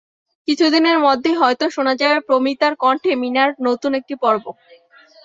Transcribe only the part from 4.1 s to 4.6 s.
পর্ব।